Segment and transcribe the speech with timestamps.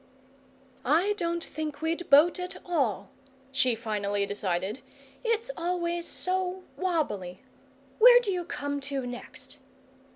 [0.83, 3.11] "I don't think we'd boat at all,"
[3.51, 4.79] she finally decided.
[5.23, 7.43] "It's always so WOBBLY.
[7.99, 9.59] Where do you come to next?"